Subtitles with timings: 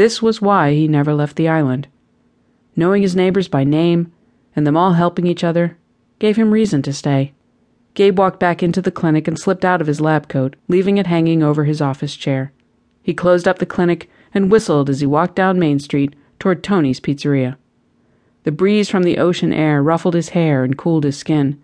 [0.00, 1.86] This was why he never left the island.
[2.74, 4.10] Knowing his neighbors by name,
[4.56, 5.76] and them all helping each other,
[6.18, 7.34] gave him reason to stay.
[7.92, 11.06] Gabe walked back into the clinic and slipped out of his lab coat, leaving it
[11.06, 12.50] hanging over his office chair.
[13.02, 16.98] He closed up the clinic and whistled as he walked down Main Street toward Tony's
[16.98, 17.58] Pizzeria.
[18.44, 21.60] The breeze from the ocean air ruffled his hair and cooled his skin.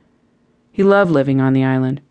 [0.70, 2.02] He loved living on the island.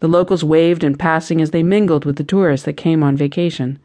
[0.00, 3.78] The locals waved in passing as they mingled with the tourists that came on vacation.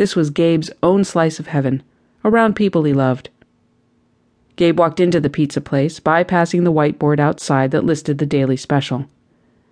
[0.00, 1.82] This was Gabe's own slice of heaven,
[2.24, 3.28] around people he loved.
[4.56, 9.10] Gabe walked into the pizza place, bypassing the whiteboard outside that listed the daily special.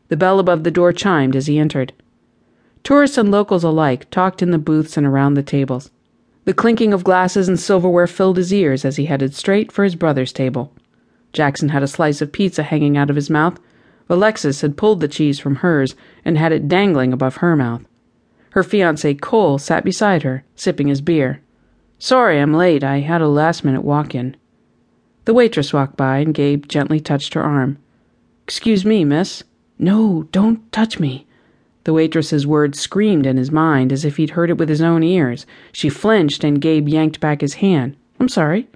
[0.09, 1.95] The bell above the door chimed as he entered.
[2.85, 5.91] Tourists and locals alike talked in the booths and around the tables.
[6.45, 9.95] The clinking of glasses and silverware filled his ears as he headed straight for his
[9.95, 10.75] brother's table.
[11.33, 13.59] Jackson had a slice of pizza hanging out of his mouth.
[14.11, 17.88] Alexis had pulled the cheese from hers and had it dangling above her mouth.
[18.51, 21.41] Her fiance Cole sat beside her, sipping his beer.
[21.99, 22.85] Sorry I'm late.
[22.85, 24.37] I had a last minute walk in.
[25.25, 27.79] The waitress walked by and Gabe gently touched her arm.
[28.45, 29.45] Excuse me, miss.
[29.79, 31.27] No, don't touch me.
[31.85, 35.03] The waitress's words screamed in his mind as if he'd heard it with his own
[35.03, 35.47] ears.
[35.73, 37.97] She flinched and Gabe yanked back his hand.
[38.21, 38.69] I'm sorry.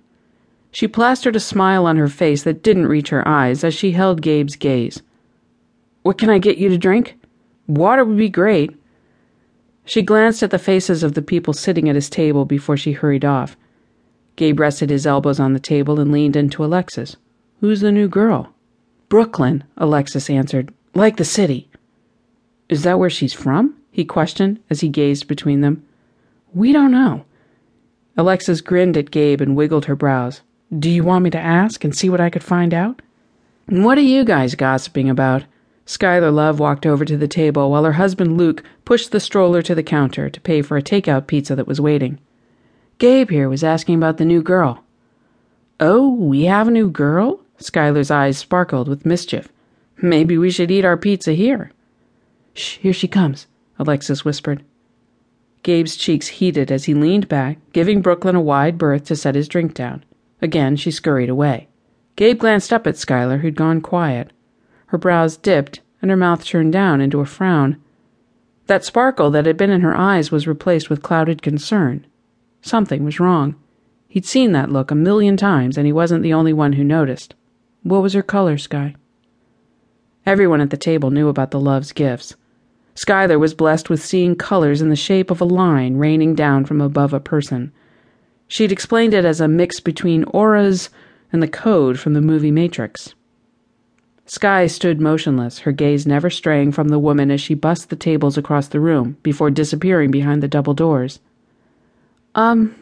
[0.71, 4.23] She plastered a smile on her face that didn't reach her eyes as she held
[4.23, 5.03] Gabe's gaze.
[6.03, 7.19] What can I get you to drink?
[7.67, 8.75] Water would be great.
[9.85, 13.25] She glanced at the faces of the people sitting at his table before she hurried
[13.25, 13.57] off.
[14.37, 17.17] Gabe rested his elbows on the table and leaned into Alexis.
[17.61, 18.55] Who's the new girl?
[19.09, 20.73] Brooklyn, Alexis answered.
[20.95, 21.69] Like the city.
[22.69, 23.77] Is that where she's from?
[23.91, 25.85] he questioned as he gazed between them.
[26.55, 27.25] We don't know.
[28.17, 30.41] Alexis grinned at Gabe and wiggled her brows.
[30.77, 33.03] Do you want me to ask and see what I could find out?
[33.67, 35.45] What are you guys gossiping about?
[35.87, 39.75] Skylar Love walked over to the table while her husband Luke pushed the stroller to
[39.75, 42.19] the counter to pay for a takeout pizza that was waiting.
[42.99, 44.85] Gabe here was asking about the new girl.
[45.81, 47.41] Oh, we have a new girl?
[47.59, 49.49] Skylar's eyes sparkled with mischief.
[50.01, 51.73] Maybe we should eat our pizza here.
[52.55, 53.47] Shh, here she comes,
[53.79, 54.65] Alexis whispered.
[55.63, 59.49] Gabe's cheeks heated as he leaned back, giving Brooklyn a wide berth to set his
[59.49, 60.05] drink down.
[60.41, 61.69] Again, she scurried away.
[62.17, 64.33] Gabe glanced up at Skylar, who'd gone quiet.
[64.93, 67.79] Her brows dipped, and her mouth turned down into a frown.
[68.67, 72.05] That sparkle that had been in her eyes was replaced with clouded concern.
[72.61, 73.55] Something was wrong.
[74.07, 77.35] He'd seen that look a million times, and he wasn't the only one who noticed.
[77.83, 78.95] What was her color, Sky?
[80.27, 82.37] Everyone at the table knew about the Love's gifts.
[82.95, 86.83] Skylar was blessed with seeing colors in the shape of a line raining down from
[86.83, 87.73] above a person.
[88.47, 90.91] She'd explained it as a mix between auras
[91.33, 93.15] and the code from the movie Matrix.
[94.27, 98.39] Sky stood motionless, her gaze never straying from the woman as she bussed the tables
[98.39, 101.21] across the room before disappearing behind the double doors.
[102.35, 102.75] Um,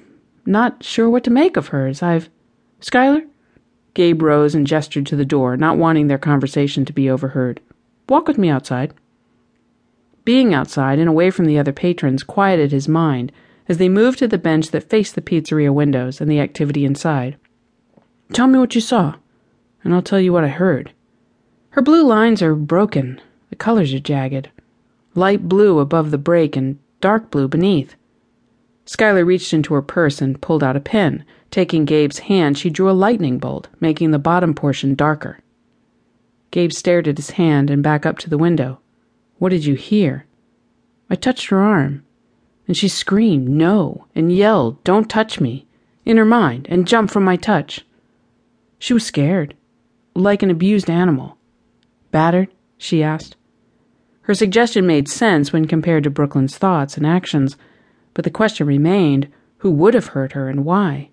[0.44, 2.02] not sure what to make of hers.
[2.02, 2.28] I've.
[2.80, 3.26] Skylar?
[3.94, 7.60] Gabe rose and gestured to the door, not wanting their conversation to be overheard.
[8.08, 8.94] Walk with me outside.
[10.24, 13.32] Being outside and away from the other patrons quieted his mind
[13.68, 17.36] as they moved to the bench that faced the pizzeria windows and the activity inside.
[18.32, 19.16] Tell me what you saw,
[19.82, 20.92] and I'll tell you what I heard.
[21.70, 23.20] Her blue lines are broken.
[23.50, 24.48] The colors are jagged.
[25.14, 27.94] Light blue above the break and dark blue beneath.
[28.86, 31.24] Skylar reached into her purse and pulled out a pen.
[31.52, 35.38] Taking Gabe's hand, she drew a lightning bolt, making the bottom portion darker.
[36.50, 38.80] Gabe stared at his hand and back up to the window.
[39.38, 40.26] What did you hear?
[41.08, 42.04] I touched her arm,
[42.66, 45.66] and she screamed, No, and yelled, Don't touch me,
[46.04, 47.86] in her mind, and jumped from my touch.
[48.80, 49.54] She was scared,
[50.14, 51.36] like an abused animal.
[52.10, 52.48] Battered?
[52.76, 53.36] she asked.
[54.22, 57.56] Her suggestion made sense when compared to Brooklyn's thoughts and actions
[58.14, 59.28] but the question remained
[59.58, 61.10] who would have hurt her and why?